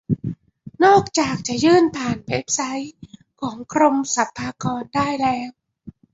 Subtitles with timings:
[0.83, 2.95] นอกจากจะยื่นผ่านเว็บไซต์
[3.41, 5.49] ของกรมสรรพากรได้แล้ว